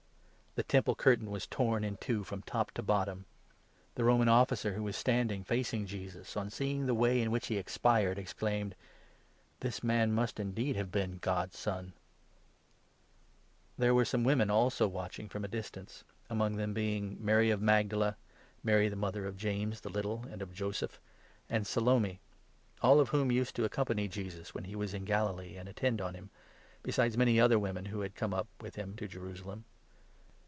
[0.55, 3.19] The Temple 37, curtain was torn in two from top to bottom.
[3.95, 7.47] The 39 Roman Officer, who was standing facing Jesus, on seeing the way in which
[7.47, 8.75] he expired, exclaimed:"
[9.61, 11.93] This man must indeed have been' God's Son
[13.77, 17.61] '!"There were some women also watching from a distance, 40 among them being Mary of
[17.61, 18.17] Magdala,
[18.61, 20.99] Mary the mother of James the Little and of Joseph,
[21.49, 22.19] and Salome—
[22.83, 26.01] all of whom 41 used to accompany Jesus when he was in Galilee, and attend
[26.01, 26.29] on him—
[26.83, 29.63] besides many other women who had come up with him to Jerusalem.